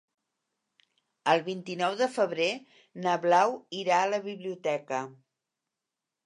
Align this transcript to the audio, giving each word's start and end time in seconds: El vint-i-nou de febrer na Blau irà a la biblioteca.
El 1.33 1.43
vint-i-nou 1.49 1.97
de 1.99 2.07
febrer 2.15 2.47
na 3.05 3.13
Blau 3.27 3.55
irà 3.83 4.01
a 4.07 4.09
la 4.15 4.21
biblioteca. 4.25 5.05